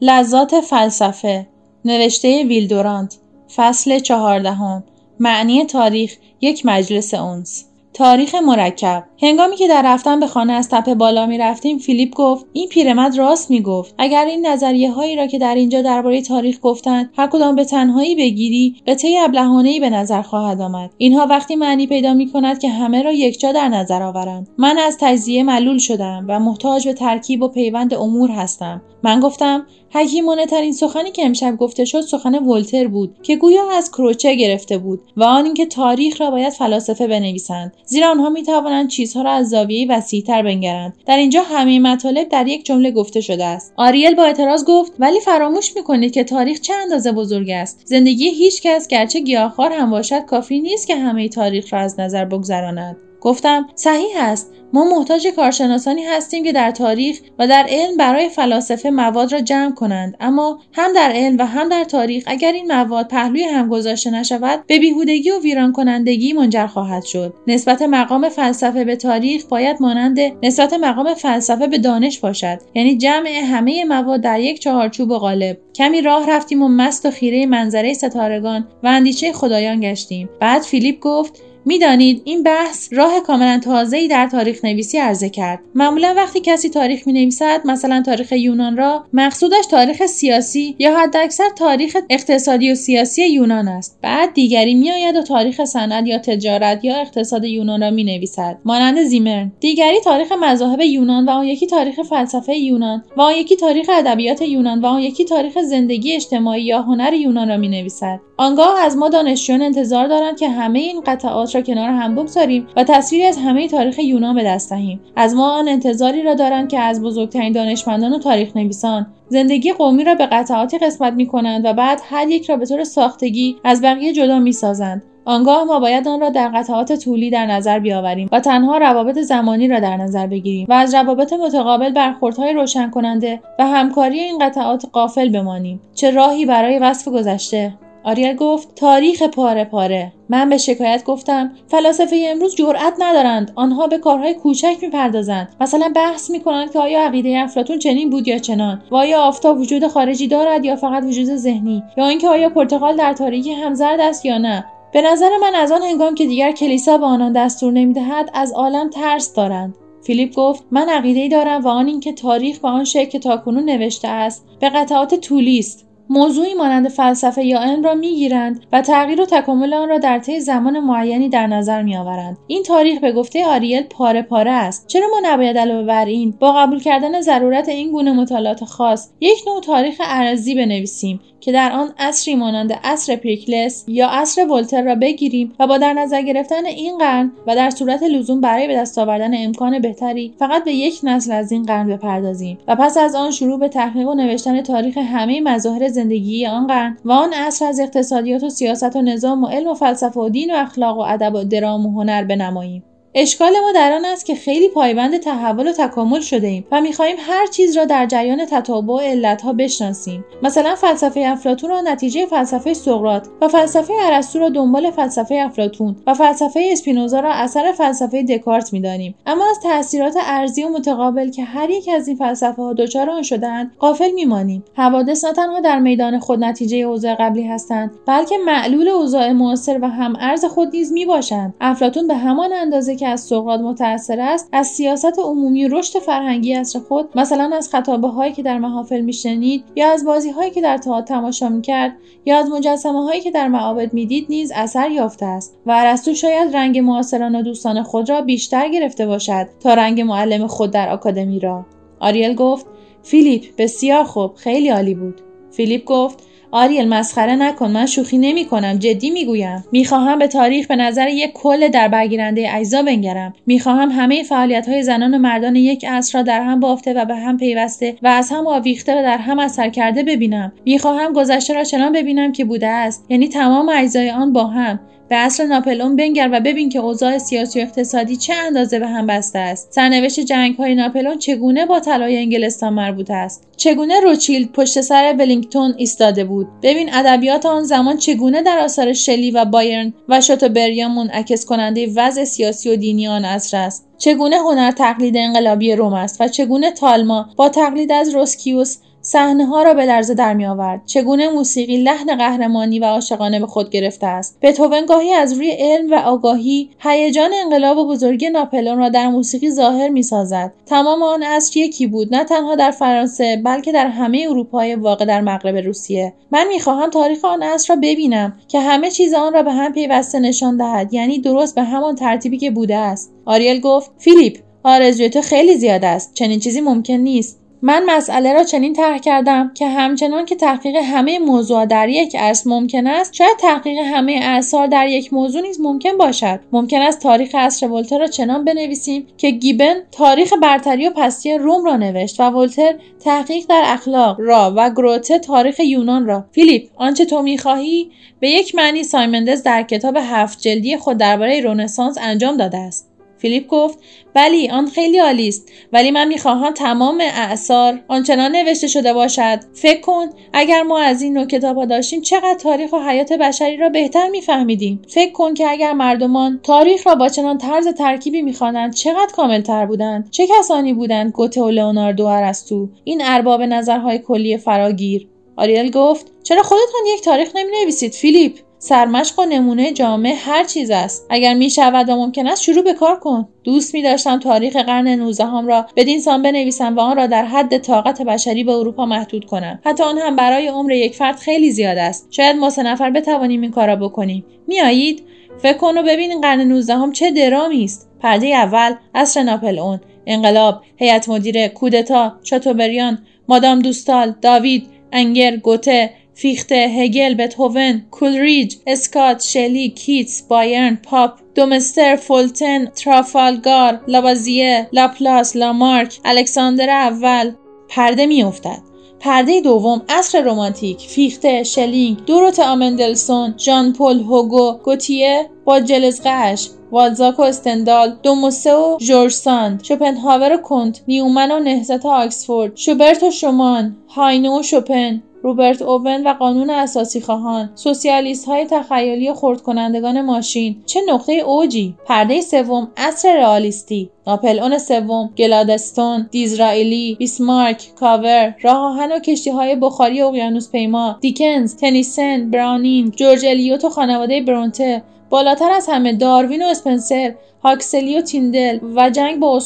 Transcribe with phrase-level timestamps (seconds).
[0.00, 1.46] لذات فلسفه
[1.84, 3.18] نوشته ویلدورانت
[3.56, 4.84] فصل چهاردهم
[5.20, 7.64] معنی تاریخ یک مجلس اونس.
[7.94, 9.04] تاریخ مرکب.
[9.22, 13.18] هنگامی که در رفتن به خانه از تپه بالا می رفتیم فیلیپ گفت این پیرمرد
[13.18, 13.94] راست می گفت.
[13.98, 18.14] اگر این نظریه هایی را که در اینجا درباره تاریخ گفتند هر کدام به تنهایی
[18.14, 20.90] بگیری قطعه ابلهانه ای به نظر خواهد آمد.
[20.98, 24.48] اینها وقتی معنی پیدا می کند که همه را یکجا در نظر آورند.
[24.58, 28.82] من از تجزیه معلول شدم و محتاج به ترکیب و پیوند امور هستم.
[29.02, 33.90] من گفتم حکیمانه ترین سخنی که امشب گفته شد سخن ولتر بود که گویا از
[33.90, 37.72] کروچه گرفته بود و آن اینکه تاریخ را باید فلاسفه بنویسند.
[37.84, 40.94] زیرا آنها می توانند چیزها را از زاویه وسیعتر بنگرند.
[41.06, 43.72] در اینجا همه مطالب در یک جمله گفته شده است.
[43.76, 47.82] آریل با اعتراض گفت ولی فراموش می‌کنید که تاریخ چه اندازه بزرگ است.
[47.84, 52.24] زندگی هیچ کس گرچه گیاهخوار هم باشد کافی نیست که همه تاریخ را از نظر
[52.24, 52.96] بگذراند.
[53.20, 58.90] گفتم صحیح است ما محتاج کارشناسانی هستیم که در تاریخ و در علم برای فلاسفه
[58.90, 60.16] مواد را جمع کنند.
[60.20, 64.64] اما هم در علم و هم در تاریخ اگر این مواد پهلوی هم گذاشته نشود
[64.66, 67.34] به بیهودگی و ویران کنندگی منجر خواهد شد.
[67.46, 72.58] نسبت مقام فلسفه به تاریخ باید مانند نسبت مقام فلسفه به دانش باشد.
[72.74, 75.58] یعنی جمع همه مواد در یک چهارچوب غالب.
[75.74, 80.28] کمی راه رفتیم و مست و خیره منظره ستارگان و اندیشه خدایان گشتیم.
[80.40, 85.60] بعد فیلیپ گفت می‌دانید این بحث راه کاملا تازه‌ای در تاریخ نویسی عرضه کرد.
[85.74, 91.48] معمولا وقتی کسی تاریخ می نویسد مثلا تاریخ یونان را مقصودش تاریخ سیاسی یا حداکثر
[91.58, 93.98] تاریخ اقتصادی و سیاسی یونان است.
[94.02, 99.02] بعد دیگری میآید و تاریخ صنعت یا تجارت یا اقتصاد یونان را می نویسد مانند
[99.02, 99.52] زیمرن.
[99.60, 104.42] دیگری تاریخ مذاهب یونان و آن یکی تاریخ فلسفه یونان و آن یکی تاریخ ادبیات
[104.42, 108.96] یونان و آن یکی تاریخ زندگی اجتماعی یا هنر یونان را می نویسد آنگاه از
[108.96, 113.68] ما دانشجویان انتظار دارند که همه این قطعات کنار هم بگذاریم و تصویری از همه
[113.68, 115.00] تاریخ یونان به دست دهیم.
[115.16, 120.04] از ما آن انتظاری را دارند که از بزرگترین دانشمندان و تاریخ نویسان زندگی قومی
[120.04, 123.82] را به قطعاتی قسمت می کنند و بعد هر یک را به طور ساختگی از
[123.82, 125.02] بقیه جدا می سازند.
[125.28, 129.68] آنگاه ما باید آن را در قطعات طولی در نظر بیاوریم و تنها روابط زمانی
[129.68, 134.84] را در نظر بگیریم و از روابط متقابل برخوردهای روشن کننده و همکاری این قطعات
[134.92, 135.80] قافل بمانیم.
[135.94, 140.12] چه راهی برای وصف گذشته؟ آریل گفت تاریخ پاره پاره.
[140.28, 145.48] من به شکایت گفتم فلاسفه امروز جرأت ندارند آنها به کارهای کوچک می‌پردازند.
[145.60, 149.86] مثلا بحث می‌کنند که آیا عقیده افلاطون چنین بود یا چنان؟ و آیا آفتاب وجود
[149.86, 154.26] خارجی دارد یا فقط وجود ذهنی؟ یا اینکه آیا پرتغال در تاریکی هم زرد است
[154.26, 158.30] یا نه؟ به نظر من از آن هنگام که دیگر کلیسا به آنان دستور نمی‌دهد
[158.34, 159.74] از عالم ترس دارند.
[160.02, 164.08] فیلیپ گفت من عقیده دارم و آن اینکه تاریخ به آن شکل که تاکنون نوشته
[164.08, 165.87] است به قطعات طولی است.
[166.10, 170.40] موضوعی مانند فلسفه یا علم را می‌گیرند و تغییر و تکامل آن را در طی
[170.40, 172.36] زمان معینی در نظر میآورند.
[172.46, 174.86] این تاریخ به گفته آریل پاره پاره است.
[174.86, 179.38] چرا ما نباید علاوه بر این با قبول کردن ضرورت این گونه مطالعات خاص یک
[179.46, 184.94] نوع تاریخ ارزی بنویسیم که در آن عصری مانند عصر پیکلس یا عصر ولتر را
[184.94, 188.98] بگیریم و با در نظر گرفتن این قرن و در صورت لزوم برای به دست
[188.98, 193.30] آوردن امکان بهتری فقط به یک نسل از این قرن بپردازیم و پس از آن
[193.30, 197.80] شروع به تحقیق و نوشتن تاریخ همه مظاهر زندگی آن قرن و آن عصر از
[197.80, 201.34] اقتصادیات و سیاست و نظام و علم و فلسفه و دین و اخلاق و ادب
[201.34, 202.82] و درام و هنر بنماییم.
[203.14, 207.16] اشکال ما در آن است که خیلی پایبند تحول و تکامل شده ایم و می‌خواهیم
[207.20, 210.24] هر چیز را در جریان تتابع و علتها بشناسیم.
[210.42, 216.14] مثلا فلسفه افلاطون را نتیجه فلسفه سقراط و فلسفه ارسطو را دنبال فلسفه افلاطون و
[216.14, 219.14] فلسفه اسپینوزا را اثر فلسفه دکارت می‌دانیم.
[219.26, 223.22] اما از تاثیرات ارزی و متقابل که هر یک از این فلسفه ها دچار آن
[223.22, 224.64] شدهاند غافل میمانیم.
[224.76, 229.86] حوادث نه تنها در میدان خود نتیجه اوضاع قبلی هستند بلکه معلول اوضاع معاصر و
[229.86, 231.54] هم ارز خود نیز می‌باشند.
[231.60, 236.78] افلاطون به همان اندازه که از سقراط متاثر است از سیاست عمومی رشد فرهنگی عصر
[236.78, 240.78] خود مثلا از خطابه هایی که در محافل میشنید یا از بازی هایی که در
[240.78, 241.92] تئاتر تماشا می‌کرد
[242.26, 246.56] یا از مجسمه هایی که در معابد می‌دید نیز اثر یافته است و ارسطو شاید
[246.56, 251.40] رنگ معاصران و دوستان خود را بیشتر گرفته باشد تا رنگ معلم خود در آکادمی
[251.40, 251.66] را.
[252.00, 252.66] آریل گفت
[253.02, 255.20] فیلیپ بسیار خوب خیلی عالی بود.
[255.50, 259.64] فیلیپ گفت آریل مسخره نکن من شوخی نمی کنم جدی می‌گویم.
[259.72, 263.34] می‌خواهم به تاریخ به نظر یک کل در برگیرنده اجزا بنگرم.
[263.46, 267.16] می‌خواهم همه فعالیت های زنان و مردان یک عصر را در هم بافته و به
[267.16, 270.52] هم پیوسته و از هم آویخته و در هم اثر کرده ببینم.
[270.64, 273.06] می‌خواهم گذشته را چنان ببینم که بوده است.
[273.08, 274.80] یعنی تمام اجزای آن با هم.
[275.08, 279.06] به عصر ناپلئون بنگر و ببین که اوضاع سیاسی و اقتصادی چه اندازه به هم
[279.06, 279.72] بسته است.
[279.72, 285.74] سرنوشت جنگ های ناپلئون چگونه با طلای انگلستان مربوط است؟ چگونه روچیلد پشت سر ولینگتون
[285.76, 291.44] ایستاده بود؟ ببین ادبیات آن زمان چگونه در آثار شلی و بایرن و شاتوبریان منعکس
[291.44, 296.28] کننده وضع سیاسی و دینی آن عصر است؟ چگونه هنر تقلید انقلابی روم است و
[296.28, 298.76] چگونه تالما با تقلید از روسکیوس
[299.10, 303.46] صحنه ها را به لرزه در می آورد چگونه موسیقی لحن قهرمانی و عاشقانه به
[303.46, 304.38] خود گرفته است.
[304.42, 309.50] بتوون گاهی از روی علم و آگاهی هیجان انقلاب و بزرگی ناپلون را در موسیقی
[309.50, 314.26] ظاهر می سازد تمام آن عصر یکی بود نه تنها در فرانسه بلکه در همه
[314.30, 316.14] اروپای واقع در مغرب روسیه.
[316.30, 320.18] من می‌خواهم تاریخ آن عصر را ببینم که همه چیز آن را به هم پیوسته
[320.18, 323.12] نشان دهد یعنی درست به همان ترتیبی که بوده است.
[323.24, 326.14] آریل گفت فیلیپ آرزوی تو خیلی زیاد است.
[326.14, 327.40] چنین چیزی ممکن نیست.
[327.62, 332.50] من مسئله را چنین طرح کردم که همچنان که تحقیق همه موضوعات در یک عصر
[332.50, 336.40] ممکن است شاید تحقیق همه اثار در یک موضوع نیز ممکن باشد.
[336.52, 341.64] ممکن است تاریخ عصر ولتر را چنان بنویسیم که گیبن تاریخ برتری و پستی روم
[341.64, 342.74] را نوشت و ولتر
[343.04, 346.24] تحقیق در اخلاق را و گروت تاریخ یونان را.
[346.32, 347.90] فیلیپ آنچه تو می‌خواهی
[348.20, 352.87] به یک معنی سایمندز در کتاب هفت جلدی خود درباره رنسانس انجام داده است.
[353.18, 353.78] فیلیپ گفت
[354.14, 359.40] بلی آن خیلی عالی است ولی من می‌خواهم تمام اعصار آنچنان نوشته شده باشد.
[359.54, 363.68] فکر کن اگر ما از این نوع کتابها داشتیم چقدر تاریخ و حیات بشری را
[363.68, 364.82] بهتر میفهمیدیم.
[364.88, 370.10] فکر کن که اگر مردمان تاریخ را با چنان طرز ترکیبی می‌خوانند چقدر کاملتر بودند.
[370.10, 375.08] چه کسانی بودند گوته و لئوناردو ارسطو؟ این ارباب نظرهای کلی فراگیر.
[375.36, 380.70] آریل گفت چرا خودتان یک تاریخ نمی نویسید فیلیپ؟ سرمشق و نمونه جامع هر چیز
[380.70, 381.06] است.
[381.10, 383.28] اگر می شود و ممکن است شروع به کار کن.
[383.44, 387.58] دوست می داشتم تاریخ قرن نوزدهم را بدین سان بنویسم و آن را در حد
[387.58, 389.60] طاقت بشری به اروپا محدود کنم.
[389.64, 392.08] حتی آن هم برای عمر یک فرد خیلی زیاد است.
[392.10, 394.24] شاید ما سه نفر بتوانیم این کار را بکنیم.
[394.46, 395.02] میآیید؟
[395.42, 397.88] فکر کن و ببین قرن نوزدهم چه درامی است.
[398.00, 399.80] پرده اول عصر ناپلئون.
[400.06, 409.22] انقلاب هیئت مدیره کودتا شاتوبریان مادام دوستال داوید انگر گوته فیخته، هگل، بتهوون، کولریج، اسکات،
[409.22, 417.32] شلی، کیتس، بایرن، پاپ، دومستر، فولتن، ترافالگار، لابازیه، لاپلاس، لامارک، الکساندر اول
[417.68, 418.62] پرده میافتد.
[419.00, 427.18] پرده دوم عصر رومانتیک فیخته شلینگ دوروتئا مندلسون ژان پل هوگو گوتیه با جلیقه‌اش بالزاک
[427.18, 433.10] و استندال دوموسه و جورج ساند شوپنهاور و کنت نیومن و نهضت آکسفورد شوبرت و
[433.10, 440.00] شومان هاینه و شوپن روبرت اوون و قانون اساسی خواهان سوسیالیست های تخیلی خرد کنندگان
[440.00, 440.62] ماشین.
[440.66, 443.90] چه نقطه اوجی؟ پرده سوم عصر رئالیستی.
[444.06, 450.98] ناپلئون سوم گلادستون دیزرائیلی بیسمارک کاور راه آهن و کشتی های بخاری اقیانوس پیما.
[451.00, 454.82] دیکنز تنیسن براونینگ جورج الیوت و خانواده برونته.
[455.10, 459.40] بالاتر از همه داروین و اسپنسر هاکسلی و تیندل و جنگ با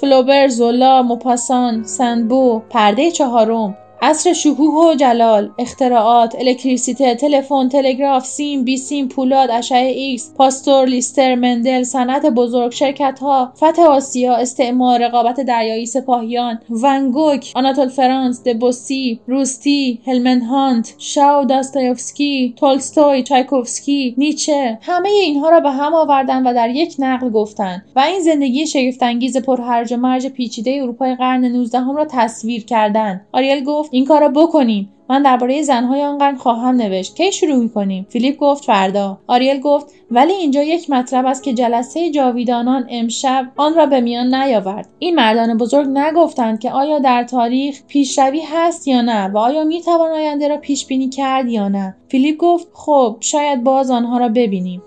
[0.00, 2.62] فلوبر زولا موپاسان سنت بوو.
[2.70, 9.92] پرده چهارم عصر شکوه و جلال اختراعات الکتریسیته تلفن تلگراف سیم بی سیم پولاد اشعه
[9.92, 17.03] ایکس پاستور لیستر مندل صنعت بزرگ شرکت ها فتح آسیا استعمار رقابت دریایی سپاهیان ون
[17.03, 24.78] گوگ آناتول فرانس دبوسی روستی هولمن هانت شاو داستایوفسکی تولستوی چایکوفسکی نیچه.
[24.82, 29.36] همه اینها را به هم آوردن و در یک نقل گفتن و این زندگی شگفتانگیز
[29.36, 34.20] پرهرج و مرج پیچیده اروپای قرن 19 هم را تصویر کردن آریل گفت این کار
[34.20, 37.16] را بکنیم من درباره زنهای آن قرن خواهم نوشت.
[37.16, 39.18] کی شروع می‌کنیم؟ فیلیپ گفت فردا.
[39.26, 44.34] آریل گفت ولی اینجا یک مطلب است که جلسه جاویدانان امشب آن را به میان
[44.34, 44.88] نیاورد.
[44.98, 50.10] این مردان بزرگ نگفتند که آیا در تاریخ پیشروی هست یا نه و آیا می‌توان
[50.10, 51.96] آینده را پیش بینی کرد یا نه.
[52.08, 54.82] فیلیپ گفت خب شاید باز آنها را ببینیم.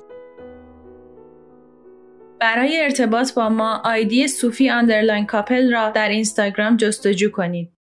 [2.39, 7.74] برای ارتباط با ما آیدی صوفی underline کاپل را در اینستاگرام جستجو کنید.